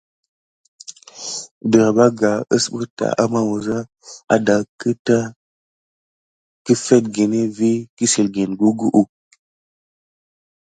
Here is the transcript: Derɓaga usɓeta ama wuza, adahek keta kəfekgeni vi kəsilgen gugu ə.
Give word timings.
Derɓaga 1.71 2.31
usɓeta 2.55 3.05
ama 3.23 3.39
wuza, 3.49 3.77
adahek 4.33 4.69
keta 4.79 5.17
kəfekgeni 6.65 7.39
vi 7.57 7.69
kəsilgen 7.95 8.51
gugu 8.59 8.87
ə. 8.99 9.01